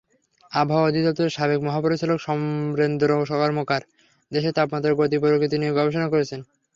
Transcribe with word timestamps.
আবহাওয়া 0.51 0.87
অধিদপ্তরের 0.87 1.35
সাবেক 1.37 1.59
মহাপরিচালক 1.63 2.17
সমরেন্দ্র 2.19 3.09
কর্মকার 3.31 3.81
দেশের 4.31 4.55
তাপমাত্রার 4.57 4.97
গতি-প্রকৃতি 4.99 5.55
নিয়ে 5.57 5.75
গবেষণা 5.77 6.07
করছেন। 6.09 6.39